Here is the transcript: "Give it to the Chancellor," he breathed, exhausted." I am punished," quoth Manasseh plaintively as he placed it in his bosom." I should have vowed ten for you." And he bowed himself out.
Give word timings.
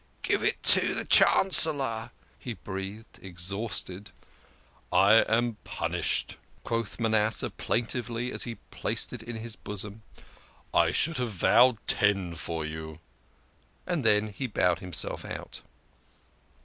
"Give 0.23 0.41
it 0.43 0.63
to 0.63 0.95
the 0.95 1.05
Chancellor," 1.05 2.09
he 2.39 2.53
breathed, 2.55 3.19
exhausted." 3.21 4.09
I 4.91 5.13
am 5.29 5.57
punished," 5.63 6.37
quoth 6.63 6.99
Manasseh 6.99 7.51
plaintively 7.51 8.33
as 8.33 8.41
he 8.41 8.55
placed 8.71 9.13
it 9.13 9.21
in 9.21 9.35
his 9.35 9.55
bosom." 9.55 10.01
I 10.73 10.89
should 10.89 11.17
have 11.17 11.29
vowed 11.29 11.77
ten 11.85 12.33
for 12.33 12.65
you." 12.65 12.99
And 13.85 14.03
he 14.33 14.47
bowed 14.47 14.79
himself 14.79 15.23
out. 15.23 15.61